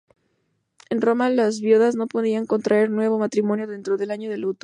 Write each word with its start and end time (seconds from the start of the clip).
En 0.89 0.99
Roma 0.99 1.29
las 1.29 1.59
viudas 1.61 1.95
no 1.95 2.07
podían 2.07 2.47
contraer 2.47 2.89
nuevo 2.89 3.19
matrimonio 3.19 3.67
dentro 3.67 3.97
del 3.97 4.09
año 4.09 4.31
de 4.31 4.37
luto. 4.39 4.59